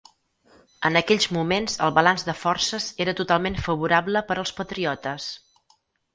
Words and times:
En 0.87 0.95
aquells 1.01 1.27
moments 1.37 1.75
el 1.87 1.93
balanç 1.97 2.23
de 2.31 2.35
forces 2.45 2.89
era 3.07 3.15
totalment 3.21 3.59
favorable 3.69 4.25
per 4.33 4.39
als 4.41 4.57
patriotes. 4.63 5.31